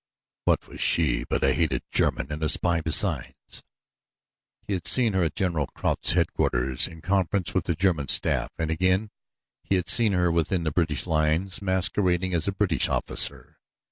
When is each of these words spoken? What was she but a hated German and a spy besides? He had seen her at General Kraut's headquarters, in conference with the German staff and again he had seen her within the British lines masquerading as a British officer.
What 0.45 0.67
was 0.67 0.81
she 0.81 1.25
but 1.25 1.43
a 1.43 1.53
hated 1.53 1.83
German 1.91 2.31
and 2.31 2.41
a 2.41 2.49
spy 2.49 2.81
besides? 2.81 3.61
He 4.65 4.73
had 4.73 4.87
seen 4.87 5.13
her 5.13 5.21
at 5.21 5.35
General 5.35 5.67
Kraut's 5.75 6.13
headquarters, 6.13 6.87
in 6.87 7.01
conference 7.01 7.53
with 7.53 7.65
the 7.65 7.75
German 7.75 8.07
staff 8.07 8.49
and 8.57 8.71
again 8.71 9.11
he 9.61 9.75
had 9.75 9.87
seen 9.89 10.13
her 10.13 10.31
within 10.31 10.63
the 10.63 10.71
British 10.71 11.05
lines 11.05 11.61
masquerading 11.61 12.33
as 12.33 12.47
a 12.47 12.51
British 12.51 12.89
officer. 12.89 13.59